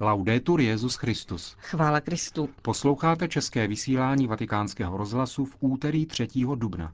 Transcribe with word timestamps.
Laudetur 0.00 0.60
Jezus 0.60 0.94
Christus. 0.94 1.56
Chvála 1.58 2.00
Kristu. 2.00 2.48
Posloucháte 2.62 3.28
české 3.28 3.66
vysílání 3.66 4.26
Vatikánského 4.26 4.96
rozhlasu 4.96 5.44
v 5.44 5.56
úterý 5.60 6.06
3. 6.06 6.28
dubna. 6.54 6.92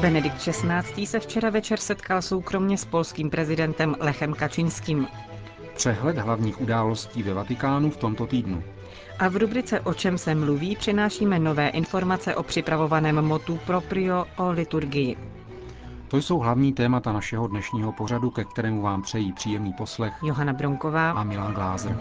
Benedikt 0.00 0.36
XVI. 0.36 1.06
se 1.06 1.20
včera 1.20 1.50
večer 1.50 1.78
setkal 1.78 2.22
soukromně 2.22 2.78
s 2.78 2.84
polským 2.84 3.30
prezidentem 3.30 3.96
Lechem 4.00 4.34
Kačinským. 4.34 5.06
Přehled 5.74 6.18
hlavních 6.18 6.60
událostí 6.60 7.22
ve 7.22 7.34
Vatikánu 7.34 7.90
v 7.90 7.96
tomto 7.96 8.26
týdnu. 8.26 8.62
A 9.18 9.28
v 9.28 9.36
rubrice 9.36 9.80
O 9.80 9.94
čem 9.94 10.18
se 10.18 10.34
mluví 10.34 10.76
přinášíme 10.76 11.38
nové 11.38 11.68
informace 11.68 12.36
o 12.36 12.42
připravovaném 12.42 13.22
motu 13.22 13.58
proprio 13.66 14.26
o 14.36 14.50
liturgii. 14.50 15.35
To 16.08 16.16
jsou 16.16 16.38
hlavní 16.38 16.72
témata 16.72 17.12
našeho 17.12 17.46
dnešního 17.48 17.92
pořadu, 17.92 18.30
ke 18.30 18.44
kterému 18.44 18.82
vám 18.82 19.02
přejí 19.02 19.32
příjemný 19.32 19.72
poslech 19.72 20.14
Johana 20.22 20.52
Bronková 20.52 21.10
a 21.10 21.22
Milan 21.24 21.54
Glázer. 21.54 21.98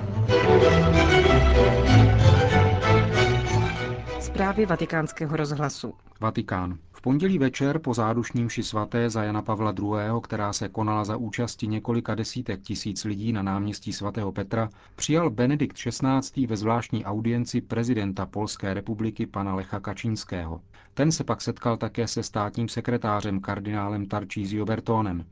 Zprávy 4.20 4.66
vatikánského 4.66 5.38
rozhlasu. 5.38 5.94
Vatikán. 6.20 6.78
Pondělí 7.06 7.38
večer 7.40 7.80
po 7.80 7.94
zádušním 7.94 8.50
ši 8.50 8.64
svaté 8.64 9.10
za 9.10 9.24
Jana 9.24 9.42
Pavla 9.42 9.74
II., 9.80 10.22
která 10.24 10.54
se 10.54 10.70
konala 10.70 11.06
za 11.06 11.18
účasti 11.18 11.68
několika 11.68 12.16
desítek 12.16 12.62
tisíc 12.62 13.04
lidí 13.04 13.34
na 13.34 13.42
náměstí 13.42 13.94
svatého 13.94 14.32
Petra, 14.32 14.70
přijal 14.96 15.30
Benedikt 15.30 15.78
XVI. 15.78 16.48
ve 16.48 16.58
zvláštní 16.58 17.06
audienci 17.06 17.62
prezidenta 17.62 18.26
Polské 18.26 18.74
republiky 18.74 19.26
pana 19.26 19.56
Lecha 19.56 19.80
Kačínského. 19.80 20.62
Ten 20.94 21.12
se 21.12 21.24
pak 21.24 21.42
setkal 21.42 21.78
také 21.78 22.08
se 22.08 22.24
státním 22.24 22.70
sekretářem 22.70 23.40
kardinálem 23.40 24.06
Tarcísio 24.06 24.66
Bertónem. 24.66 25.26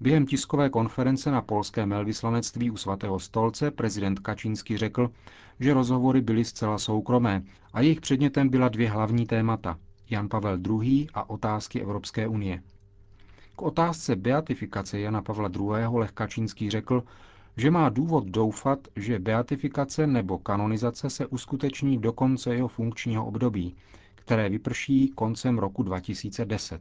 Během 0.00 0.26
tiskové 0.26 0.70
konference 0.70 1.30
na 1.30 1.42
polském 1.42 1.90
velvyslanectví 1.90 2.70
u 2.70 2.76
svatého 2.76 3.18
stolce 3.18 3.70
prezident 3.70 4.20
Kačínský 4.20 4.76
řekl, 4.76 5.10
že 5.60 5.74
rozhovory 5.74 6.20
byly 6.20 6.44
zcela 6.44 6.78
soukromé 6.78 7.42
a 7.72 7.80
jejich 7.80 8.00
předmětem 8.00 8.48
byla 8.48 8.68
dvě 8.68 8.90
hlavní 8.90 9.26
témata– 9.26 9.78
Jan 10.14 10.28
Pavel 10.28 10.58
II. 10.82 11.06
a 11.14 11.30
otázky 11.30 11.80
Evropské 11.82 12.28
unie. 12.28 12.62
K 13.56 13.62
otázce 13.62 14.16
beatifikace 14.16 15.00
Jana 15.00 15.22
Pavla 15.22 15.48
II. 15.60 15.98
Lech 15.98 16.12
Kačínský 16.12 16.70
řekl, 16.70 17.02
že 17.56 17.70
má 17.70 17.88
důvod 17.88 18.24
doufat, 18.24 18.78
že 18.96 19.18
beatifikace 19.18 20.06
nebo 20.06 20.38
kanonizace 20.38 21.10
se 21.10 21.26
uskuteční 21.26 21.98
do 21.98 22.12
konce 22.12 22.54
jeho 22.54 22.68
funkčního 22.68 23.26
období, 23.26 23.74
které 24.14 24.48
vyprší 24.48 25.08
koncem 25.08 25.58
roku 25.58 25.82
2010. 25.82 26.80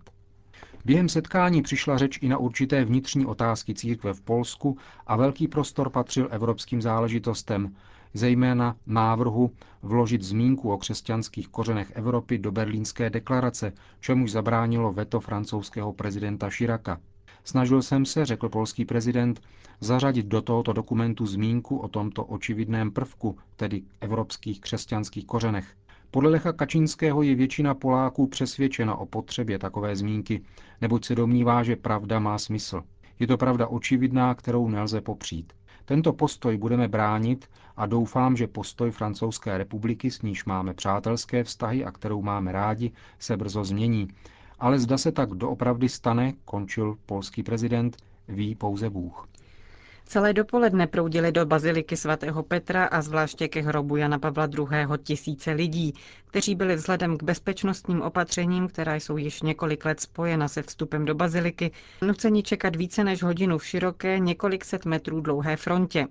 Během 0.86 1.09
setkání 1.09 1.62
přišla 1.62 1.97
řeč 1.97 2.20
i 2.22 2.28
na 2.28 2.38
určité 2.38 2.86
vnitřní 2.86 3.25
otázky 3.25 3.73
církve 3.73 4.14
v 4.14 4.22
Polsku 4.22 4.78
a 5.08 5.16
velký 5.16 5.47
prostor 5.47 5.90
patřil 5.90 6.28
evropským 6.31 6.81
záležitostem, 6.81 7.75
zejména 8.14 8.75
návrhu 8.88 9.52
vložit 9.81 10.22
zmínku 10.23 10.72
o 10.72 10.78
křesťanských 10.78 11.47
kořenech 11.47 11.92
Evropy 11.95 12.38
do 12.38 12.52
berlínské 12.52 13.09
deklarace, 13.09 13.73
čemuž 14.00 14.31
zabránilo 14.31 14.94
veto 14.94 15.19
francouzského 15.19 15.94
prezidenta 15.94 16.50
Širaka. 16.50 17.00
Snažil 17.44 17.81
jsem 17.81 18.06
se, 18.06 18.25
řekl 18.25 18.50
polský 18.50 18.86
prezident, 18.86 19.41
zařadit 19.80 20.25
do 20.25 20.41
tohoto 20.41 20.73
dokumentu 20.73 21.25
zmínku 21.25 21.78
o 21.78 21.88
tomto 21.88 22.23
očividném 22.25 22.91
prvku, 22.91 23.38
tedy 23.56 23.81
evropských 24.02 24.61
křesťanských 24.61 25.25
kořenech. 25.25 25.67
Podle 26.11 26.30
Lecha 26.30 26.53
Kačínského 26.53 27.22
je 27.22 27.36
většina 27.36 27.73
Poláků 27.73 28.28
přesvědčena 28.28 28.95
o 28.95 29.06
potřebě 29.06 29.59
takové 29.59 29.95
zmínky, 29.95 30.41
neboť 30.81 31.06
se 31.06 31.16
domnívá, 31.16 31.64
že 31.64 31.75
pravda 31.75 32.19
má 32.19 32.38
smysl. 32.38 32.81
Je 33.19 33.28
to 33.28 33.38
pravda 33.38 33.67
očividná, 33.67 34.36
kterou 34.36 34.67
nelze 34.69 35.02
popřít. 35.02 35.53
Tento 35.86 36.14
postoj 36.14 36.58
budeme 36.58 36.88
bránit 36.88 37.50
a 37.78 37.86
doufám, 37.86 38.36
že 38.38 38.48
postoj 38.48 38.92
Francouzské 38.92 39.58
republiky, 39.58 40.12
s 40.12 40.22
níž 40.22 40.46
máme 40.46 40.74
přátelské 40.74 41.44
vztahy 41.44 41.85
a 41.85 41.91
kterou 41.91 42.22
máme 42.22 42.52
rádi, 42.52 42.91
se 43.19 43.38
brzo 43.38 43.63
změní. 43.63 44.07
Ale 44.59 44.80
zda 44.80 44.97
se 44.97 45.12
tak 45.12 45.30
doopravdy 45.30 45.90
stane, 45.90 46.34
končil 46.46 46.97
polský 47.06 47.44
prezident, 47.44 47.97
ví 48.28 48.56
pouze 48.56 48.90
Bůh. 48.90 49.28
Celé 50.06 50.34
dopoledne 50.34 50.88
proudili 50.88 51.31
do 51.31 51.46
baziliky 51.46 51.97
svatého 51.97 52.44
Petra 52.44 52.86
a 52.86 53.02
zvláště 53.02 53.47
ke 53.47 53.62
hrobu 53.62 53.96
Jana 53.96 54.19
Pavla 54.19 54.47
II. 54.58 54.68
tisíce 55.03 55.52
lidí, 55.52 55.94
kteří 56.28 56.56
byli 56.56 56.75
vzhledem 56.75 57.18
k 57.18 57.24
bezpečnostním 57.24 58.02
opatřením, 58.02 58.68
která 58.68 58.96
jsou 58.96 59.18
již 59.18 59.42
několik 59.42 59.86
let 59.86 60.00
spojena 60.00 60.47
se 60.47 60.62
vstupem 60.62 61.06
do 61.06 61.16
baziliky, 61.16 61.72
nuceni 62.02 62.44
čekat 62.44 62.75
více 62.75 63.03
než 63.03 63.24
hodinu 63.24 63.58
v 63.58 63.66
široké, 63.66 64.19
několik 64.19 64.66
set 64.66 64.86
metrů 64.86 65.22
dlouhé 65.22 65.58
frontě. 65.58 66.08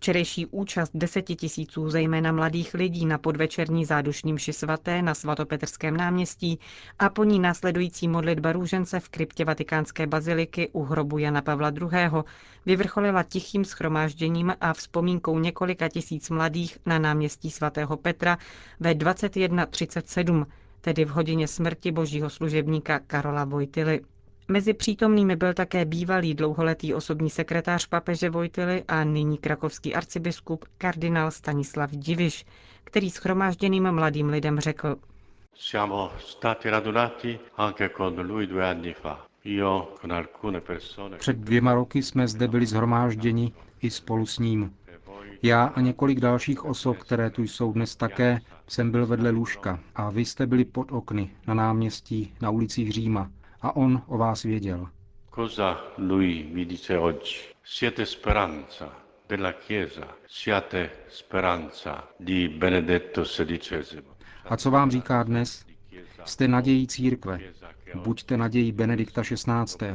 Včerejší 0.00 0.46
účast 0.46 0.90
deseti 0.94 1.36
tisíců 1.36 1.90
zejména 1.90 2.32
mladých 2.32 2.74
lidí 2.74 3.06
na 3.06 3.18
podvečerní 3.18 3.84
zádušní 3.84 4.32
mši 4.32 4.52
svaté 4.52 5.02
na 5.02 5.14
svatopetrském 5.14 5.96
náměstí 5.96 6.58
a 6.98 7.08
po 7.08 7.24
ní 7.24 7.38
následující 7.38 8.08
modlitba 8.08 8.52
růžence 8.52 9.00
v 9.00 9.08
kryptě 9.08 9.44
vatikánské 9.44 10.06
baziliky 10.06 10.68
u 10.72 10.82
hrobu 10.82 11.18
Jana 11.18 11.42
Pavla 11.42 11.68
II. 11.80 12.22
vyvrcholila 12.66 13.22
tichým 13.22 13.64
schromážděním 13.64 14.52
a 14.60 14.72
vzpomínkou 14.72 15.38
několika 15.38 15.88
tisíc 15.88 16.30
mladých 16.30 16.78
na 16.86 16.98
náměstí 16.98 17.50
svatého 17.50 17.96
Petra 17.96 18.38
ve 18.80 18.94
21.37, 18.94 20.46
tedy 20.80 21.04
v 21.04 21.08
hodině 21.08 21.48
smrti 21.48 21.92
božího 21.92 22.30
služebníka 22.30 22.98
Karola 22.98 23.44
Vojtily. 23.44 24.00
Mezi 24.50 24.74
přítomnými 24.74 25.36
byl 25.36 25.54
také 25.54 25.84
bývalý 25.84 26.34
dlouholetý 26.34 26.94
osobní 26.94 27.30
sekretář 27.30 27.86
papeže 27.86 28.30
Vojtily 28.30 28.84
a 28.88 29.04
nyní 29.04 29.38
krakovský 29.38 29.94
arcibiskup 29.94 30.64
kardinál 30.78 31.30
Stanislav 31.30 31.90
Diviš, 31.90 32.44
který 32.84 33.10
schromážděným 33.10 33.92
mladým 33.92 34.28
lidem 34.28 34.60
řekl. 34.60 34.96
Před 41.18 41.36
dvěma 41.36 41.74
roky 41.74 42.02
jsme 42.02 42.28
zde 42.28 42.48
byli 42.48 42.66
zhromážděni 42.66 43.52
i 43.82 43.90
spolu 43.90 44.26
s 44.26 44.38
ním. 44.38 44.74
Já 45.42 45.64
a 45.64 45.80
několik 45.80 46.20
dalších 46.20 46.64
osob, 46.64 46.96
které 46.98 47.30
tu 47.30 47.42
jsou 47.42 47.72
dnes 47.72 47.96
také, 47.96 48.40
jsem 48.68 48.90
byl 48.90 49.06
vedle 49.06 49.30
lůžka 49.30 49.80
a 49.94 50.10
vy 50.10 50.24
jste 50.24 50.46
byli 50.46 50.64
pod 50.64 50.92
okny, 50.92 51.30
na 51.46 51.54
náměstí, 51.54 52.34
na 52.40 52.50
ulicích 52.50 52.92
Říma 52.92 53.30
a 53.62 53.76
on 53.76 54.02
o 54.06 54.18
vás 54.18 54.42
věděl. 54.42 54.88
Cosa 55.34 55.80
lui 55.98 56.46
mi 56.52 56.64
dice 56.64 56.98
oggi? 56.98 57.34
Siete 57.64 58.06
speranza 58.06 58.92
della 59.28 59.52
Chiesa, 59.52 60.08
siate 60.26 60.90
speranza 61.08 62.08
di 62.20 62.48
Benedetto 62.48 63.22
XVI. 63.22 64.02
A 64.44 64.56
co 64.56 64.70
vám 64.70 64.90
říká 64.90 65.22
dnes? 65.22 65.64
Jste 66.24 66.48
nadějí 66.48 66.86
církve. 66.86 67.40
Buďte 67.94 68.36
nadějí 68.36 68.72
Benedikta 68.72 69.22
XVI. 69.22 69.90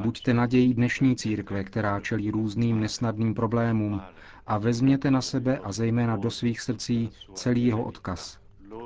Buďte 0.00 0.34
nadějí 0.34 0.74
dnešní 0.74 1.16
církve, 1.16 1.64
která 1.64 2.00
čelí 2.00 2.30
různým 2.30 2.80
nesnadným 2.80 3.34
problémům 3.34 4.02
a 4.46 4.58
vezměte 4.58 5.10
na 5.10 5.20
sebe 5.22 5.58
a 5.58 5.72
zejména 5.72 6.16
do 6.16 6.30
svých 6.30 6.60
srdcí 6.60 7.10
celý 7.34 7.66
jeho 7.66 7.82
odkaz. 7.84 8.38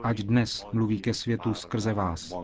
Ať 0.02 0.18
dnes 0.22 0.66
mluví 0.72 1.00
ke 1.00 1.14
světu 1.14 1.54
skrze 1.54 1.94
vás 1.94 2.34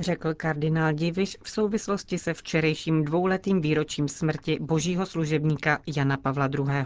řekl 0.00 0.34
kardinál 0.34 0.92
Diviš 0.92 1.36
v 1.42 1.50
souvislosti 1.50 2.18
se 2.18 2.34
včerejším 2.34 3.04
dvouletým 3.04 3.60
výročím 3.60 4.08
smrti 4.08 4.58
božího 4.60 5.06
služebníka 5.06 5.78
Jana 5.96 6.16
Pavla 6.16 6.46
II. 6.46 6.84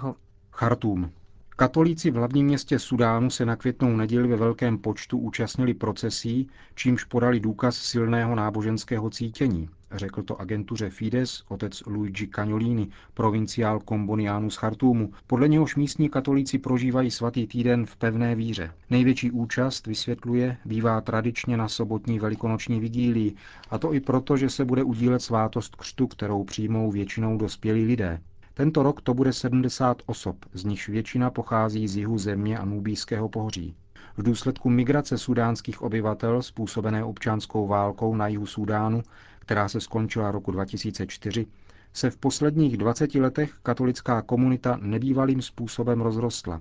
Chartum. 0.50 1.12
Katolíci 1.58 2.10
v 2.10 2.14
hlavním 2.14 2.46
městě 2.46 2.78
Sudánu 2.78 3.30
se 3.30 3.44
na 3.44 3.56
květnou 3.56 3.96
neděli 3.96 4.28
ve 4.28 4.36
velkém 4.36 4.78
počtu 4.78 5.18
účastnili 5.18 5.74
procesí, 5.74 6.48
čímž 6.74 7.04
podali 7.04 7.40
důkaz 7.40 7.76
silného 7.76 8.34
náboženského 8.34 9.10
cítění, 9.10 9.68
řekl 9.92 10.22
to 10.22 10.40
agentuře 10.40 10.90
Fides 10.90 11.42
otec 11.48 11.82
Luigi 11.86 12.26
Cagnolini, 12.26 12.88
provinciál 13.14 13.80
Komboniánu 13.80 14.50
z 14.50 14.56
Chartumu. 14.56 15.10
Podle 15.26 15.48
něhož 15.48 15.76
místní 15.76 16.08
katolíci 16.08 16.58
prožívají 16.58 17.10
svatý 17.10 17.46
týden 17.46 17.86
v 17.86 17.96
pevné 17.96 18.34
víře. 18.34 18.72
Největší 18.90 19.30
účast, 19.30 19.86
vysvětluje, 19.86 20.56
bývá 20.64 21.00
tradičně 21.00 21.56
na 21.56 21.68
sobotní 21.68 22.18
velikonoční 22.18 22.80
vigílii, 22.80 23.34
a 23.70 23.78
to 23.78 23.94
i 23.94 24.00
proto, 24.00 24.36
že 24.36 24.50
se 24.50 24.64
bude 24.64 24.82
udílet 24.82 25.22
svátost 25.22 25.76
křtu, 25.76 26.06
kterou 26.06 26.44
přijmou 26.44 26.90
většinou 26.90 27.38
dospělí 27.38 27.84
lidé. 27.84 28.20
Tento 28.54 28.82
rok 28.82 29.00
to 29.00 29.14
bude 29.14 29.32
70 29.32 30.02
osob, 30.06 30.36
z 30.52 30.64
nichž 30.64 30.88
většina 30.88 31.30
pochází 31.30 31.88
z 31.88 31.96
jihu 31.96 32.18
země 32.18 32.58
a 32.58 32.64
Nubijského 32.64 33.28
pohoří. 33.28 33.74
V 34.16 34.22
důsledku 34.22 34.70
migrace 34.70 35.18
sudánských 35.18 35.82
obyvatel 35.82 36.42
způsobené 36.42 37.04
občanskou 37.04 37.66
válkou 37.66 38.14
na 38.14 38.28
jihu 38.28 38.46
Sudánu, 38.46 39.02
která 39.46 39.68
se 39.68 39.80
skončila 39.80 40.30
roku 40.30 40.50
2004, 40.50 41.46
se 41.92 42.10
v 42.10 42.16
posledních 42.16 42.76
20 42.76 43.14
letech 43.14 43.58
katolická 43.62 44.22
komunita 44.22 44.78
nebývalým 44.82 45.42
způsobem 45.42 46.00
rozrostla. 46.00 46.60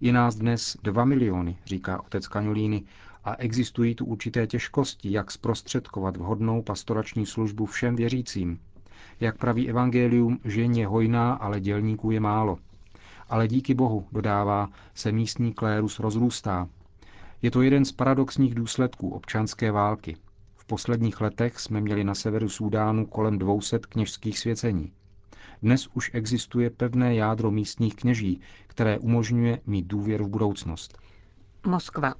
Je 0.00 0.12
nás 0.12 0.34
dnes 0.34 0.76
2 0.82 1.04
miliony, 1.04 1.56
říká 1.66 2.02
otec 2.02 2.28
Kaňolíny, 2.28 2.84
a 3.24 3.34
existují 3.34 3.94
tu 3.94 4.04
určité 4.04 4.46
těžkosti, 4.46 5.12
jak 5.12 5.30
zprostředkovat 5.30 6.16
vhodnou 6.16 6.62
pastorační 6.62 7.26
službu 7.26 7.66
všem 7.66 7.96
věřícím. 7.96 8.58
Jak 9.20 9.38
praví 9.38 9.68
evangelium, 9.68 10.38
žen 10.44 10.72
je 10.72 10.86
hojná, 10.86 11.32
ale 11.32 11.60
dělníků 11.60 12.10
je 12.10 12.20
málo. 12.20 12.58
Ale 13.28 13.48
díky 13.48 13.74
Bohu, 13.74 14.06
dodává, 14.12 14.68
se 14.94 15.12
místní 15.12 15.52
klérus 15.52 15.98
rozrůstá. 16.00 16.68
Je 17.42 17.50
to 17.50 17.62
jeden 17.62 17.84
z 17.84 17.92
paradoxních 17.92 18.54
důsledků 18.54 19.10
občanské 19.10 19.72
války. 19.72 20.16
V 20.62 20.64
posledních 20.64 21.20
letech 21.20 21.60
jsme 21.60 21.80
měli 21.80 22.04
na 22.04 22.14
severu 22.14 22.48
Súdánu 22.48 23.06
kolem 23.06 23.38
200 23.38 23.78
kněžských 23.78 24.38
svěcení. 24.38 24.92
Dnes 25.62 25.88
už 25.94 26.10
existuje 26.14 26.70
pevné 26.70 27.14
jádro 27.14 27.50
místních 27.50 27.96
kněží, 27.96 28.40
které 28.66 28.98
umožňuje 28.98 29.60
mít 29.66 29.86
důvěru 29.86 30.24
v 30.24 30.28
budoucnost. 30.28 30.98
Moskva. 31.66 32.14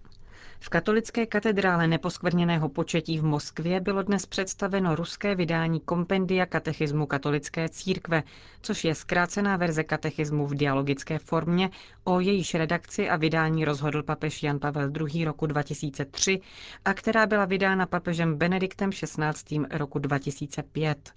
V 0.64 0.68
katolické 0.68 1.26
katedrále 1.26 1.86
neposkvrněného 1.86 2.68
početí 2.68 3.18
v 3.18 3.24
Moskvě 3.24 3.80
bylo 3.80 4.02
dnes 4.02 4.26
představeno 4.26 4.94
ruské 4.96 5.34
vydání 5.34 5.80
kompendia 5.80 6.46
katechismu 6.46 7.06
katolické 7.06 7.68
církve, 7.68 8.22
což 8.60 8.84
je 8.84 8.94
zkrácená 8.94 9.56
verze 9.56 9.84
katechismu 9.84 10.46
v 10.46 10.54
dialogické 10.54 11.18
formě, 11.18 11.70
o 12.04 12.20
jejíž 12.20 12.54
redakci 12.54 13.08
a 13.08 13.16
vydání 13.16 13.64
rozhodl 13.64 14.02
papež 14.02 14.42
Jan 14.42 14.58
Pavel 14.58 14.90
II. 15.00 15.24
roku 15.24 15.46
2003 15.46 16.40
a 16.84 16.94
která 16.94 17.26
byla 17.26 17.44
vydána 17.44 17.86
papežem 17.86 18.34
Benediktem 18.38 18.90
XVI. 18.90 19.58
roku 19.70 19.98
2005. 19.98 21.12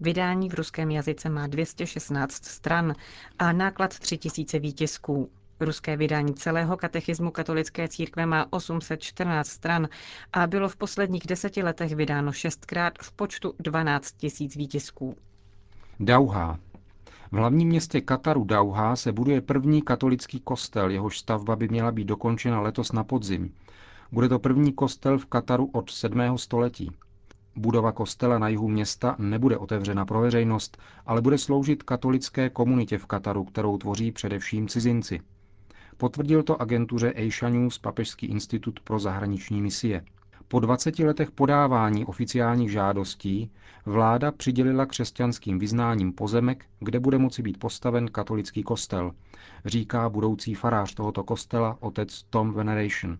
Vydání 0.00 0.48
v 0.48 0.54
ruském 0.54 0.90
jazyce 0.90 1.28
má 1.28 1.46
216 1.46 2.44
stran 2.44 2.94
a 3.38 3.52
náklad 3.52 3.98
3000 3.98 4.58
výtisků. 4.58 5.30
Ruské 5.64 5.96
vydání 5.96 6.34
celého 6.34 6.76
katechismu 6.76 7.30
katolické 7.30 7.88
církve 7.88 8.26
má 8.26 8.46
814 8.50 9.48
stran 9.48 9.88
a 10.32 10.46
bylo 10.46 10.68
v 10.68 10.76
posledních 10.76 11.26
deseti 11.26 11.62
letech 11.62 11.94
vydáno 11.94 12.32
šestkrát 12.32 12.92
v 13.02 13.12
počtu 13.12 13.54
12 13.58 14.12
tisíc 14.12 14.56
výtisků. 14.56 15.16
Dauha. 16.00 16.58
V 17.32 17.36
hlavním 17.36 17.68
městě 17.68 18.00
Kataru 18.00 18.44
Dauha 18.44 18.96
se 18.96 19.12
buduje 19.12 19.40
první 19.40 19.82
katolický 19.82 20.40
kostel, 20.40 20.90
jehož 20.90 21.18
stavba 21.18 21.56
by 21.56 21.68
měla 21.68 21.92
být 21.92 22.04
dokončena 22.04 22.60
letos 22.60 22.92
na 22.92 23.04
podzim. 23.04 23.54
Bude 24.12 24.28
to 24.28 24.38
první 24.38 24.72
kostel 24.72 25.18
v 25.18 25.26
Kataru 25.26 25.70
od 25.72 25.90
7. 25.90 26.38
století. 26.38 26.90
Budova 27.56 27.92
kostela 27.92 28.38
na 28.38 28.48
jihu 28.48 28.68
města 28.68 29.16
nebude 29.18 29.56
otevřena 29.58 30.04
pro 30.04 30.20
veřejnost, 30.20 30.78
ale 31.06 31.20
bude 31.20 31.38
sloužit 31.38 31.82
katolické 31.82 32.50
komunitě 32.50 32.98
v 32.98 33.06
Kataru, 33.06 33.44
kterou 33.44 33.78
tvoří 33.78 34.12
především 34.12 34.68
cizinci. 34.68 35.20
Potvrdil 35.96 36.42
to 36.42 36.62
agentuře 36.62 37.12
Asia 37.12 37.48
News 37.48 37.78
Papežský 37.78 38.26
institut 38.26 38.80
pro 38.80 38.98
zahraniční 38.98 39.62
misie. 39.62 40.04
Po 40.48 40.60
20 40.60 40.98
letech 40.98 41.30
podávání 41.30 42.04
oficiálních 42.04 42.70
žádostí 42.70 43.50
vláda 43.86 44.32
přidělila 44.32 44.86
křesťanským 44.86 45.58
vyznáním 45.58 46.12
pozemek, 46.12 46.64
kde 46.80 47.00
bude 47.00 47.18
moci 47.18 47.42
být 47.42 47.58
postaven 47.58 48.08
katolický 48.08 48.62
kostel, 48.62 49.12
říká 49.64 50.08
budoucí 50.08 50.54
farář 50.54 50.94
tohoto 50.94 51.24
kostela 51.24 51.76
otec 51.80 52.22
Tom 52.22 52.52
Veneration. 52.52 53.18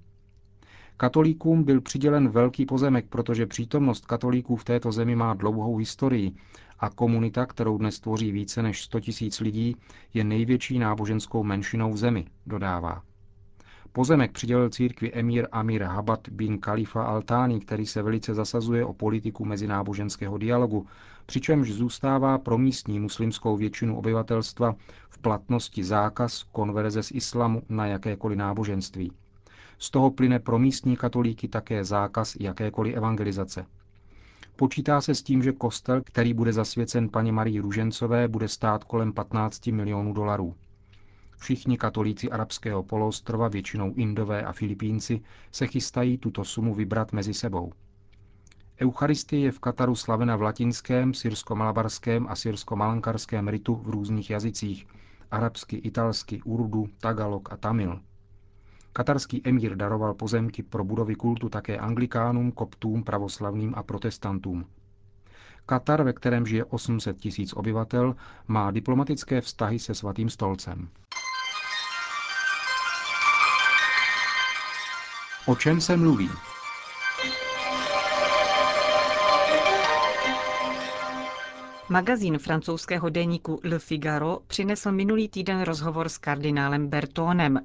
Katolíkům 0.96 1.64
byl 1.64 1.80
přidělen 1.80 2.28
velký 2.28 2.66
pozemek, 2.66 3.06
protože 3.08 3.46
přítomnost 3.46 4.06
katolíků 4.06 4.56
v 4.56 4.64
této 4.64 4.92
zemi 4.92 5.16
má 5.16 5.34
dlouhou 5.34 5.76
historii 5.76 6.32
a 6.84 6.90
komunita, 6.90 7.46
kterou 7.46 7.78
dnes 7.78 8.00
tvoří 8.00 8.32
více 8.32 8.62
než 8.62 8.82
100 8.82 9.00
tisíc 9.00 9.40
lidí, 9.40 9.76
je 10.14 10.24
největší 10.24 10.78
náboženskou 10.78 11.44
menšinou 11.44 11.92
v 11.92 11.96
zemi, 11.96 12.26
dodává. 12.46 13.02
Pozemek 13.92 14.32
přidělil 14.32 14.70
církvi 14.70 15.12
emír 15.12 15.48
Amir 15.52 15.82
Habat 15.82 16.28
bin 16.28 16.58
Khalifa 16.58 17.02
Altani, 17.04 17.60
který 17.60 17.86
se 17.86 18.02
velice 18.02 18.34
zasazuje 18.34 18.84
o 18.84 18.92
politiku 18.92 19.44
mezináboženského 19.44 20.38
dialogu, 20.38 20.86
přičemž 21.26 21.72
zůstává 21.72 22.38
pro 22.38 22.58
místní 22.58 23.00
muslimskou 23.00 23.56
většinu 23.56 23.98
obyvatelstva 23.98 24.74
v 25.08 25.18
platnosti 25.18 25.84
zákaz 25.84 26.42
konverze 26.42 27.02
z 27.02 27.10
islamu 27.10 27.62
na 27.68 27.86
jakékoliv 27.86 28.38
náboženství. 28.38 29.12
Z 29.78 29.90
toho 29.90 30.10
plyne 30.10 30.38
pro 30.38 30.58
místní 30.58 30.96
katolíky 30.96 31.48
také 31.48 31.84
zákaz 31.84 32.36
jakékoliv 32.40 32.96
evangelizace. 32.96 33.66
Počítá 34.56 35.00
se 35.00 35.14
s 35.14 35.22
tím, 35.22 35.42
že 35.42 35.52
kostel, 35.52 36.02
který 36.04 36.34
bude 36.34 36.52
zasvěcen 36.52 37.08
paní 37.08 37.32
Marii 37.32 37.60
Růžencové, 37.60 38.28
bude 38.28 38.48
stát 38.48 38.84
kolem 38.84 39.12
15 39.12 39.66
milionů 39.66 40.12
dolarů. 40.12 40.54
Všichni 41.38 41.78
katolíci 41.78 42.30
arabského 42.30 42.82
poloostrova, 42.82 43.48
většinou 43.48 43.94
Indové 43.94 44.42
a 44.42 44.52
Filipínci, 44.52 45.20
se 45.52 45.66
chystají 45.66 46.18
tuto 46.18 46.44
sumu 46.44 46.74
vybrat 46.74 47.12
mezi 47.12 47.34
sebou. 47.34 47.72
Eucharistie 48.80 49.42
je 49.42 49.52
v 49.52 49.58
Kataru 49.58 49.94
slavena 49.94 50.36
v 50.36 50.42
latinském, 50.42 51.14
syrsko-malabarském 51.14 52.26
a 52.28 52.34
syrsko-malankarském 52.34 53.48
ritu 53.48 53.74
v 53.74 53.88
různých 53.88 54.30
jazycích, 54.30 54.86
arabsky, 55.30 55.76
italsky, 55.76 56.42
urdu, 56.42 56.86
tagalog 57.00 57.52
a 57.52 57.56
tamil– 57.56 58.00
Katarský 58.96 59.42
emír 59.44 59.76
daroval 59.76 60.14
pozemky 60.14 60.62
pro 60.62 60.84
budovy 60.84 61.14
kultu 61.14 61.48
také 61.48 61.78
anglikánům, 61.78 62.52
koptům, 62.52 63.04
pravoslavným 63.04 63.74
a 63.76 63.82
protestantům. 63.82 64.66
Katar, 65.66 66.02
ve 66.02 66.12
kterém 66.12 66.46
žije 66.46 66.64
800 66.64 67.16
tisíc 67.16 67.52
obyvatel, 67.52 68.16
má 68.48 68.70
diplomatické 68.70 69.40
vztahy 69.40 69.78
se 69.78 69.94
svatým 69.94 70.30
stolcem. 70.30 70.88
O 75.46 75.56
čem 75.56 75.80
se 75.80 75.96
mluví? 75.96 76.30
Magazín 81.94 82.38
francouzského 82.38 83.08
deníku 83.08 83.60
Le 83.64 83.78
Figaro 83.78 84.38
přinesl 84.46 84.92
minulý 84.92 85.28
týden 85.28 85.62
rozhovor 85.62 86.08
s 86.08 86.18
kardinálem 86.18 86.88
Bertónem. 86.88 87.60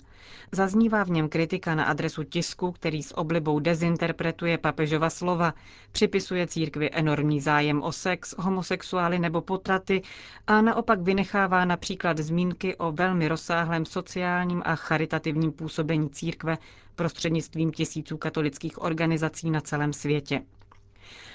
Zaznívá 0.52 1.04
v 1.04 1.10
něm 1.10 1.30
kritika 1.30 1.76
na 1.76 1.84
adresu 1.84 2.24
tisku, 2.24 2.72
který 2.72 3.04
s 3.04 3.18
oblibou 3.18 3.60
dezinterpretuje 3.60 4.58
papežova 4.58 5.10
slova, 5.10 5.54
připisuje 5.92 6.48
církvi 6.48 6.90
enormní 6.92 7.42
zájem 7.42 7.82
o 7.84 7.92
sex, 7.92 8.36
homosexuály 8.38 9.20
nebo 9.20 9.42
potraty 9.42 10.02
a 10.48 10.62
naopak 10.62 11.02
vynechává 11.02 11.66
například 11.66 12.18
zmínky 12.18 12.76
o 12.76 12.92
velmi 12.92 13.28
rozsáhlém 13.28 13.86
sociálním 13.86 14.62
a 14.66 14.76
charitativním 14.76 15.52
působení 15.52 16.10
církve 16.10 16.58
prostřednictvím 16.96 17.72
tisíců 17.72 18.18
katolických 18.18 18.82
organizací 18.82 19.52
na 19.52 19.62
celém 19.62 19.94
světě. 19.94 20.42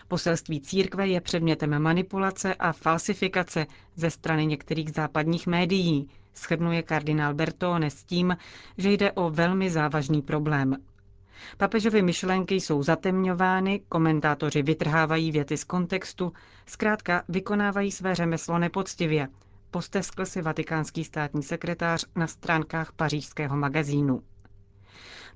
Poselství 0.08 0.60
církve 0.60 1.06
je 1.06 1.20
předmětem 1.20 1.82
manipulace 1.82 2.54
a 2.54 2.72
falsifikace 2.72 3.66
ze 3.96 4.10
strany 4.10 4.46
některých 4.46 4.92
západních 4.92 5.46
médií, 5.46 6.08
schrnuje 6.34 6.82
kardinál 6.82 7.34
Bertone 7.34 7.90
s 7.90 8.04
tím, 8.04 8.36
že 8.78 8.90
jde 8.92 9.12
o 9.12 9.30
velmi 9.30 9.70
závažný 9.70 10.22
problém. 10.22 10.76
Papežovy 11.56 12.02
myšlenky 12.02 12.54
jsou 12.54 12.82
zatemňovány, 12.82 13.80
komentátoři 13.88 14.62
vytrhávají 14.62 15.32
věty 15.32 15.56
z 15.56 15.64
kontextu, 15.64 16.32
zkrátka 16.66 17.22
vykonávají 17.28 17.92
své 17.92 18.14
řemeslo 18.14 18.58
nepoctivě, 18.58 19.28
posteskl 19.70 20.26
si 20.26 20.42
vatikánský 20.42 21.04
státní 21.04 21.42
sekretář 21.42 22.04
na 22.16 22.26
stránkách 22.26 22.92
pařížského 22.92 23.56
magazínu. 23.56 24.22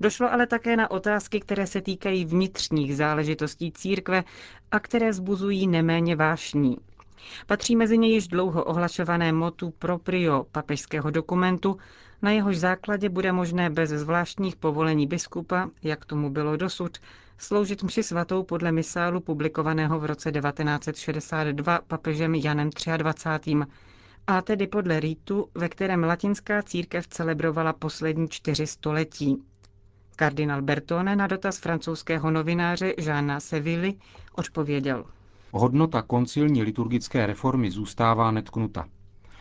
Došlo 0.00 0.32
ale 0.32 0.46
také 0.46 0.76
na 0.76 0.90
otázky, 0.90 1.40
které 1.40 1.66
se 1.66 1.80
týkají 1.80 2.24
vnitřních 2.24 2.96
záležitostí 2.96 3.72
církve 3.72 4.24
a 4.70 4.80
které 4.80 5.12
zbuzují 5.12 5.66
neméně 5.66 6.16
vášní. 6.16 6.76
Patří 7.46 7.76
mezi 7.76 7.98
ně 7.98 8.08
již 8.08 8.28
dlouho 8.28 8.64
ohlašované 8.64 9.32
motu 9.32 9.70
proprio 9.70 10.44
papežského 10.52 11.10
dokumentu, 11.10 11.78
na 12.22 12.30
jehož 12.30 12.56
základě 12.58 13.08
bude 13.08 13.32
možné 13.32 13.70
bez 13.70 13.90
zvláštních 13.90 14.56
povolení 14.56 15.06
biskupa, 15.06 15.70
jak 15.82 16.04
tomu 16.04 16.30
bylo 16.30 16.56
dosud, 16.56 16.98
sloužit 17.38 17.82
mši 17.82 18.02
svatou 18.02 18.42
podle 18.42 18.72
misálu 18.72 19.20
publikovaného 19.20 20.00
v 20.00 20.04
roce 20.04 20.32
1962 20.32 21.78
papežem 21.86 22.34
Janem 22.34 22.70
23. 22.96 23.56
a 24.26 24.42
tedy 24.42 24.66
podle 24.66 25.00
rýtu, 25.00 25.48
ve 25.54 25.68
kterém 25.68 26.04
latinská 26.04 26.62
církev 26.62 27.06
celebrovala 27.06 27.72
poslední 27.72 28.28
čtyři 28.28 28.66
století. 28.66 29.42
Kardinal 30.18 30.62
Bertone 30.62 31.16
na 31.16 31.26
dotaz 31.26 31.58
francouzského 31.58 32.30
novináře 32.30 32.94
Žána 32.98 33.40
Sevilly 33.40 33.94
odpověděl. 34.32 35.04
Hodnota 35.52 36.02
koncilní 36.02 36.62
liturgické 36.62 37.26
reformy 37.26 37.70
zůstává 37.70 38.30
netknuta. 38.30 38.86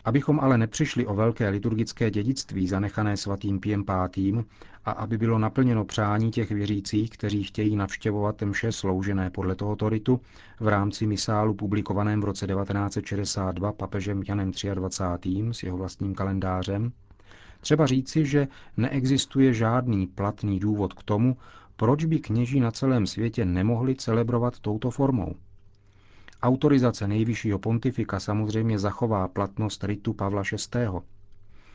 Abychom 0.04 0.40
ale 0.40 0.58
nepřišli 0.58 1.06
o 1.06 1.14
velké 1.14 1.48
liturgické 1.48 2.10
dědictví 2.10 2.68
zanechané 2.68 3.16
svatým 3.16 3.60
Piem 3.60 3.84
V. 3.84 4.44
a 4.84 4.90
aby 4.90 5.18
bylo 5.18 5.38
naplněno 5.38 5.84
přání 5.84 6.30
těch 6.30 6.50
věřících, 6.50 7.10
kteří 7.10 7.44
chtějí 7.44 7.76
navštěvovat 7.76 8.42
mše 8.42 8.72
sloužené 8.72 9.30
podle 9.30 9.54
tohoto 9.54 9.88
ritu 9.88 10.20
v 10.60 10.68
rámci 10.68 11.06
misálu 11.06 11.54
publikovaném 11.54 12.20
v 12.20 12.24
roce 12.24 12.46
1962 12.46 13.72
papežem 13.72 14.22
Janem 14.28 14.50
23. 14.74 15.44
s 15.52 15.62
jeho 15.62 15.76
vlastním 15.76 16.14
kalendářem, 16.14 16.92
Třeba 17.60 17.86
říci, 17.86 18.26
že 18.26 18.48
neexistuje 18.76 19.54
žádný 19.54 20.06
platný 20.06 20.60
důvod 20.60 20.92
k 20.92 21.02
tomu, 21.02 21.36
Proč 21.80 22.04
by 22.04 22.18
kněží 22.18 22.60
na 22.60 22.70
celém 22.70 23.06
světě 23.06 23.44
nemohli 23.44 23.94
celebrovat 23.94 24.60
touto 24.60 24.90
formou? 24.90 25.34
Autorizace 26.42 27.08
nejvyššího 27.08 27.58
pontifika 27.58 28.20
samozřejmě 28.20 28.78
zachová 28.78 29.28
platnost 29.28 29.84
ritu 29.84 30.12
Pavla 30.12 30.42
VI. 30.52 30.86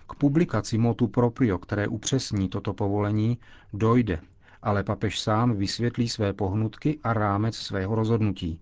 K 0.09 0.15
publikaci 0.15 0.77
motu 0.77 1.07
proprio, 1.07 1.57
které 1.57 1.87
upřesní 1.87 2.49
toto 2.49 2.73
povolení, 2.73 3.37
dojde, 3.73 4.19
ale 4.61 4.83
papež 4.83 5.19
sám 5.19 5.55
vysvětlí 5.55 6.09
své 6.09 6.33
pohnutky 6.33 6.99
a 7.03 7.13
rámec 7.13 7.55
svého 7.55 7.95
rozhodnutí. 7.95 8.59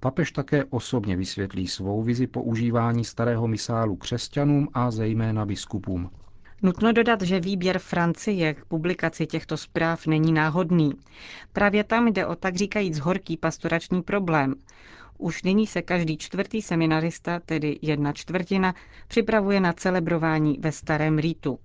Papež 0.00 0.32
také 0.32 0.64
osobně 0.64 1.16
vysvětlí 1.16 1.68
svou 1.68 2.02
vizi 2.02 2.26
používání 2.26 3.04
starého 3.04 3.48
misálu 3.48 3.96
křesťanům 3.96 4.68
a 4.74 4.90
zejména 4.90 5.46
biskupům. 5.46 6.10
Nutno 6.62 6.92
dodat, 6.92 7.22
že 7.22 7.40
výběr 7.40 7.78
Francie 7.78 8.54
k 8.54 8.64
publikaci 8.64 9.26
těchto 9.26 9.56
zpráv 9.56 10.06
není 10.06 10.32
náhodný. 10.32 10.92
Právě 11.52 11.84
tam 11.84 12.08
jde 12.08 12.26
o 12.26 12.34
tak 12.36 12.56
říkajíc 12.56 12.98
horký 12.98 13.36
pastorační 13.36 14.02
problém. 14.02 14.54
Už 15.18 15.42
nyní 15.42 15.66
se 15.66 15.82
každý 15.82 16.18
čtvrtý 16.18 16.62
seminarista, 16.62 17.40
tedy 17.40 17.78
jedna 17.82 18.12
čtvrtina, 18.12 18.74
připravuje 19.08 19.60
na 19.60 19.72
celebrování 19.72 20.58
ve 20.60 20.72
starém 20.72 21.18
rýtu. 21.18 21.58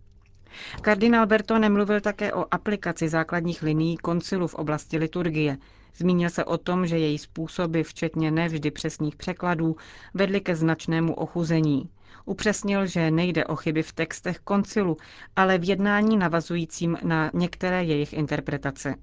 Kardinál 0.81 1.27
Bertone 1.27 1.69
mluvil 1.69 2.01
také 2.01 2.34
o 2.34 2.46
aplikaci 2.53 3.10
základních 3.10 3.62
linií 3.63 3.98
koncilu 3.98 4.48
v 4.48 4.55
oblasti 4.55 4.98
liturgie. 4.98 5.58
Zmínil 5.96 6.29
se 6.29 6.46
o 6.46 6.58
tom, 6.58 6.88
že 6.88 6.98
její 6.98 7.17
způsoby, 7.17 7.81
včetně 7.81 8.31
nevždy 8.31 8.72
přesných 8.72 9.15
překladů, 9.15 9.75
vedly 10.13 10.41
ke 10.41 10.55
značnému 10.55 11.13
ochuzení. 11.13 11.89
Upřesnil, 12.25 12.86
že 12.86 13.12
nejde 13.12 13.46
o 13.46 13.56
chyby 13.56 13.84
v 13.84 13.94
textech 13.94 14.39
koncilu, 14.39 14.98
ale 15.36 15.58
v 15.58 15.70
jednání 15.70 16.18
navazujícím 16.18 16.98
na 17.04 17.32
některé 17.34 17.84
jejich 17.84 18.13
interpretace. 18.13 18.96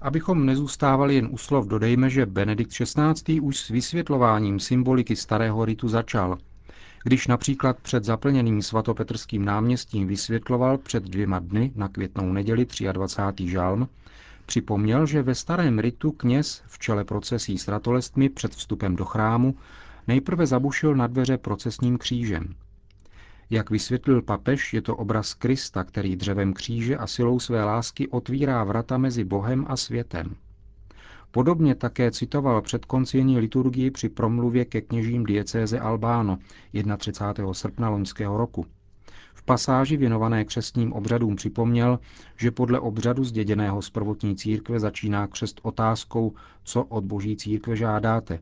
Abychom 0.00 0.46
nezůstávali 0.46 1.14
jen 1.14 1.28
u 1.30 1.38
slov, 1.38 1.66
dodejme, 1.66 2.10
že 2.10 2.26
Benedikt 2.26 2.70
XVI. 2.72 3.40
už 3.40 3.58
s 3.58 3.68
vysvětlováním 3.68 4.60
symboliky 4.60 5.16
starého 5.16 5.64
ritu 5.64 5.88
začal. 5.88 6.38
Když 7.04 7.26
například 7.26 7.78
před 7.80 8.04
zaplněným 8.04 8.62
svatopetrským 8.62 9.44
náměstím 9.44 10.06
vysvětloval 10.06 10.78
před 10.78 11.02
dvěma 11.02 11.38
dny 11.38 11.72
na 11.74 11.88
květnou 11.88 12.32
neděli 12.32 12.66
23. 12.92 13.48
žálm, 13.48 13.88
připomněl, 14.46 15.06
že 15.06 15.22
ve 15.22 15.34
starém 15.34 15.78
ritu 15.78 16.12
kněz 16.12 16.62
v 16.66 16.78
čele 16.78 17.04
procesí 17.04 17.58
s 17.58 17.68
ratolestmi 17.68 18.28
před 18.28 18.54
vstupem 18.54 18.96
do 18.96 19.04
chrámu 19.04 19.54
nejprve 20.08 20.46
zabušil 20.46 20.94
na 20.94 21.06
dveře 21.06 21.38
procesním 21.38 21.98
křížem. 21.98 22.54
Jak 23.50 23.70
vysvětlil 23.70 24.22
papež, 24.22 24.74
je 24.74 24.82
to 24.82 24.96
obraz 24.96 25.34
Krista, 25.34 25.84
který 25.84 26.16
dřevem 26.16 26.52
kříže 26.52 26.96
a 26.96 27.06
silou 27.06 27.40
své 27.40 27.64
lásky 27.64 28.08
otvírá 28.08 28.64
vrata 28.64 28.98
mezi 28.98 29.24
Bohem 29.24 29.64
a 29.68 29.76
světem. 29.76 30.36
Podobně 31.30 31.74
také 31.74 32.10
citoval 32.10 32.62
předkonciení 32.62 33.38
liturgii 33.38 33.90
při 33.90 34.08
promluvě 34.08 34.64
ke 34.64 34.80
kněžím 34.80 35.24
diecéze 35.24 35.80
Albáno 35.80 36.38
31. 36.98 37.54
srpna 37.54 37.88
loňského 37.88 38.36
roku. 38.38 38.66
V 39.34 39.42
pasáži 39.42 39.96
věnované 39.96 40.44
křestním 40.44 40.92
obřadům 40.92 41.36
připomněl, 41.36 41.98
že 42.36 42.50
podle 42.50 42.80
obřadu 42.80 43.24
zděděného 43.24 43.82
z 43.82 43.90
prvotní 43.90 44.36
církve 44.36 44.80
začíná 44.80 45.26
křest 45.26 45.60
otázkou, 45.62 46.34
co 46.64 46.84
od 46.84 47.04
boží 47.04 47.36
církve 47.36 47.76
žádáte. 47.76 48.38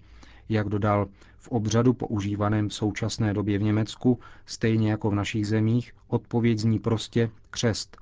Jak 0.49 0.69
dodal, 0.69 1.07
v 1.39 1.49
obřadu 1.49 1.93
používaném 1.93 2.69
v 2.69 2.75
současné 2.75 3.35
době 3.35 3.59
v 3.59 3.63
Německu, 3.63 4.21
stejně 4.47 4.91
jako 4.91 5.11
v 5.11 5.15
našich 5.15 5.47
zemích, 5.47 5.93
odpověď 6.09 6.59
zní 6.59 6.79
prostě 6.79 7.31
křest. 7.51 7.97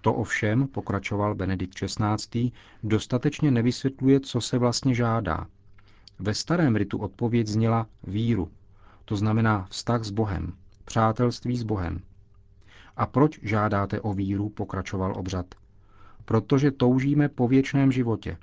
To 0.00 0.14
ovšem, 0.14 0.66
pokračoval 0.66 1.34
Benedikt 1.34 1.74
XVI., 1.74 2.52
dostatečně 2.82 3.50
nevysvětluje, 3.50 4.20
co 4.20 4.40
se 4.40 4.58
vlastně 4.58 4.94
žádá. 4.94 5.46
Ve 6.18 6.34
starém 6.34 6.76
ritu 6.76 6.98
odpověď 6.98 7.46
zněla 7.46 7.86
víru, 8.04 8.50
to 9.04 9.16
znamená 9.16 9.66
vztah 9.70 10.04
s 10.04 10.10
Bohem, 10.10 10.52
přátelství 10.84 11.56
s 11.56 11.62
Bohem. 11.62 12.00
A 12.96 13.06
proč 13.06 13.40
žádáte 13.42 14.00
o 14.00 14.12
víru, 14.12 14.48
pokračoval 14.48 15.12
obřad. 15.16 15.46
Protože 16.24 16.70
toužíme 16.70 17.28
po 17.28 17.48
věčném 17.48 17.92
životě. 17.92 18.36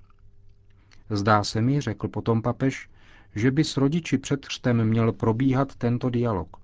Zdá 1.09 1.43
se 1.43 1.61
mi, 1.61 1.81
řekl 1.81 2.07
potom 2.07 2.41
papež, 2.41 2.89
že 3.35 3.51
by 3.51 3.63
s 3.63 3.77
rodiči 3.77 4.17
před 4.17 4.45
křtem 4.45 4.85
měl 4.85 5.11
probíhat 5.11 5.75
tento 5.75 6.09
dialog. 6.09 6.57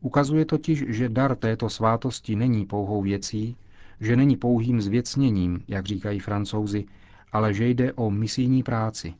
Ukazuje 0.00 0.44
totiž, 0.44 0.84
že 0.88 1.08
dar 1.08 1.36
této 1.36 1.70
svátosti 1.70 2.36
není 2.36 2.66
pouhou 2.66 3.02
věcí, 3.02 3.56
že 4.00 4.16
není 4.16 4.36
pouhým 4.36 4.80
zvěcněním, 4.80 5.64
jak 5.68 5.86
říkají 5.86 6.20
francouzi, 6.20 6.84
ale 7.32 7.54
že 7.54 7.68
jde 7.68 7.92
o 7.92 8.10
misijní 8.10 8.62
práci. 8.62 9.14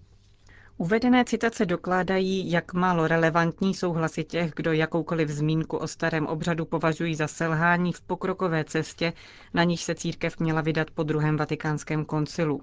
Uvedené 0.76 1.24
citace 1.24 1.66
dokládají, 1.66 2.50
jak 2.50 2.72
málo 2.74 3.06
relevantní 3.06 3.74
jsou 3.74 3.92
hlasy 3.92 4.24
těch, 4.24 4.52
kdo 4.56 4.72
jakoukoliv 4.72 5.28
zmínku 5.28 5.76
o 5.76 5.88
starém 5.88 6.26
obřadu 6.26 6.64
považují 6.64 7.14
za 7.14 7.28
selhání 7.28 7.92
v 7.92 8.00
pokrokové 8.00 8.64
cestě, 8.64 9.12
na 9.54 9.64
níž 9.64 9.82
se 9.82 9.94
církev 9.94 10.38
měla 10.40 10.60
vydat 10.60 10.90
po 10.90 11.02
druhém 11.02 11.36
vatikánském 11.36 12.04
koncilu. 12.04 12.60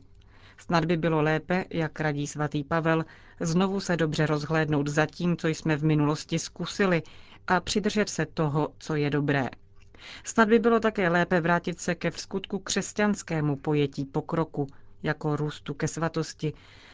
Snad 0.57 0.85
by 0.85 0.97
bylo 0.97 1.21
lépe, 1.21 1.65
jak 1.69 1.99
radí 1.99 2.27
svatý 2.27 2.63
Pavel, 2.63 3.05
znovu 3.39 3.79
se 3.79 3.97
dobře 3.97 4.25
rozhlédnout 4.25 4.87
za 4.87 5.05
tím, 5.05 5.37
co 5.37 5.47
jsme 5.47 5.77
v 5.77 5.83
minulosti 5.83 6.39
zkusili 6.39 7.03
a 7.47 7.59
přidržet 7.59 8.09
se 8.09 8.25
toho, 8.25 8.69
co 8.79 8.95
je 8.95 9.09
dobré. 9.09 9.49
Snad 10.23 10.49
by 10.49 10.59
bylo 10.59 10.79
také 10.79 11.09
lépe 11.09 11.41
vrátit 11.41 11.79
se 11.79 11.95
ke 11.95 12.11
vskutku 12.11 12.59
křesťanskému 12.59 13.55
pojetí 13.55 14.05
pokroku, 14.05 14.67
jako 15.03 15.35
růstu 15.35 15.73
ke 15.73 15.87
svatosti, 15.87 16.53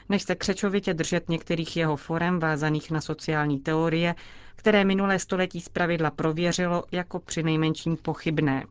než 0.09 0.23
se 0.23 0.35
křečovitě 0.35 0.93
držet 0.93 1.29
některých 1.29 1.77
jeho 1.77 1.95
forem 1.95 2.39
vázaných 2.39 2.91
na 2.91 3.01
sociální 3.01 3.59
teorie, 3.59 4.15
které 4.55 4.85
minulé 4.85 5.19
století 5.19 5.61
zpravidla 5.61 6.11
prověřilo 6.11 6.83
jako 6.91 7.19
přinejmenším 7.19 7.97
pochybné. 7.97 8.63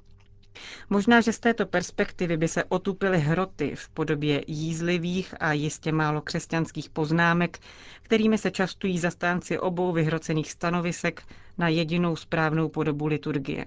Možná, 0.90 1.20
že 1.20 1.32
z 1.32 1.38
této 1.38 1.66
perspektivy 1.66 2.36
by 2.36 2.48
se 2.48 2.64
otupily 2.64 3.18
hroty 3.20 3.72
v 3.76 3.88
podobě 3.88 4.44
jízlivých 4.46 5.34
a 5.40 5.52
jistě 5.52 5.92
málo 5.92 6.20
křesťanských 6.20 6.90
poznámek, 6.90 7.58
kterými 8.02 8.38
se 8.38 8.50
častují 8.50 8.98
zastánci 8.98 9.58
obou 9.58 9.92
vyhrocených 9.92 10.50
stanovisek 10.52 11.22
na 11.58 11.68
jedinou 11.68 12.16
správnou 12.16 12.68
podobu 12.68 13.06
liturgie. 13.06 13.66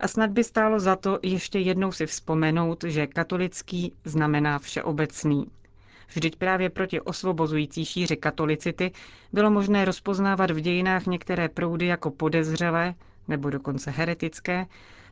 A 0.00 0.08
snad 0.08 0.30
by 0.30 0.44
stálo 0.44 0.80
za 0.80 0.96
to 0.96 1.18
ještě 1.22 1.58
jednou 1.58 1.92
si 1.92 2.06
vzpomenout, 2.06 2.84
že 2.84 3.06
katolický 3.06 3.92
znamená 4.04 4.58
všeobecný. 4.58 5.46
Vždyť 6.08 6.36
právě 6.36 6.70
proti 6.70 7.00
osvobozující 7.00 7.84
šíři 7.84 8.16
katolicity 8.16 8.92
bylo 9.32 9.50
možné 9.50 9.84
rozpoznávat 9.84 10.50
v 10.50 10.60
dějinách 10.60 11.06
některé 11.06 11.48
proudy 11.48 11.86
jako 11.86 12.10
podezřelé 12.10 12.94
nebo 13.28 13.50
dokonce 13.50 13.90
heretické, 13.90 14.66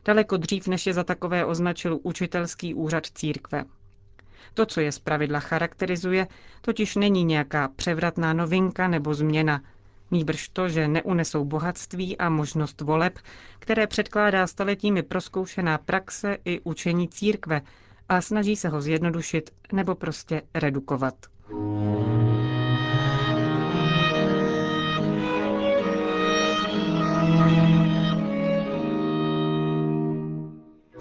daleko 0.05 0.37
dřív, 0.37 0.67
než 0.67 0.87
je 0.87 0.93
za 0.93 1.03
takové 1.03 1.45
označil 1.45 1.99
učitelský 2.03 2.73
úřad 2.73 3.05
církve. 3.05 3.65
To, 4.53 4.65
co 4.65 4.81
je 4.81 4.91
zpravidla 4.91 5.39
charakterizuje, 5.39 6.27
totiž 6.61 6.95
není 6.95 7.23
nějaká 7.23 7.67
převratná 7.67 8.33
novinka 8.33 8.87
nebo 8.87 9.13
změna, 9.13 9.61
nýbrž 10.11 10.49
to, 10.49 10.69
že 10.69 10.87
neunesou 10.87 11.45
bohatství 11.45 12.17
a 12.17 12.29
možnost 12.29 12.81
voleb, 12.81 13.19
které 13.59 13.87
předkládá 13.87 14.47
staletími 14.47 15.03
proskoušená 15.03 15.77
praxe 15.77 16.37
i 16.45 16.59
učení 16.59 17.07
církve 17.07 17.61
a 18.09 18.21
snaží 18.21 18.55
se 18.55 18.69
ho 18.69 18.81
zjednodušit 18.81 19.49
nebo 19.71 19.95
prostě 19.95 20.41
redukovat. 20.53 21.15